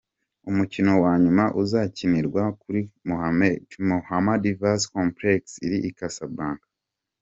[0.49, 2.81] Umukino wa nyuma uzakinirwa kuri
[3.89, 4.61] Mohamed V
[4.93, 6.67] Complex iri i Casablanca.